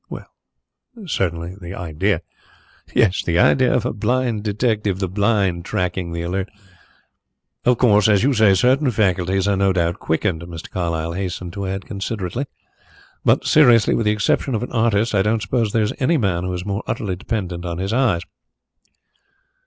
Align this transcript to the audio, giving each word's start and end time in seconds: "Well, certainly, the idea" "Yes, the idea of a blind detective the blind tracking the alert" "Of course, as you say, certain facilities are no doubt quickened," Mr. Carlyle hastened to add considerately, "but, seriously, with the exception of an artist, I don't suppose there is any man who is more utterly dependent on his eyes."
"Well, 0.09 0.25
certainly, 1.05 1.53
the 1.61 1.75
idea" 1.75 2.23
"Yes, 2.95 3.21
the 3.21 3.37
idea 3.37 3.71
of 3.71 3.85
a 3.85 3.93
blind 3.93 4.43
detective 4.43 4.97
the 4.97 5.07
blind 5.07 5.63
tracking 5.63 6.11
the 6.11 6.23
alert" 6.23 6.49
"Of 7.65 7.77
course, 7.77 8.07
as 8.07 8.23
you 8.23 8.33
say, 8.33 8.55
certain 8.55 8.89
facilities 8.89 9.47
are 9.47 9.55
no 9.55 9.73
doubt 9.73 9.99
quickened," 9.99 10.41
Mr. 10.41 10.71
Carlyle 10.71 11.13
hastened 11.13 11.53
to 11.53 11.67
add 11.67 11.85
considerately, 11.85 12.47
"but, 13.23 13.45
seriously, 13.45 13.93
with 13.93 14.07
the 14.07 14.11
exception 14.11 14.55
of 14.55 14.63
an 14.63 14.71
artist, 14.71 15.13
I 15.13 15.21
don't 15.21 15.39
suppose 15.43 15.71
there 15.71 15.83
is 15.83 15.93
any 15.99 16.17
man 16.17 16.45
who 16.45 16.53
is 16.53 16.65
more 16.65 16.81
utterly 16.87 17.15
dependent 17.15 17.63
on 17.63 17.77
his 17.77 17.93
eyes." 17.93 18.23